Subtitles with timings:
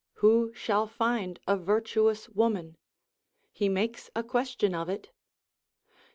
[0.13, 2.75] Who shall find a virtuous woman?
[3.51, 5.11] He makes a question of it.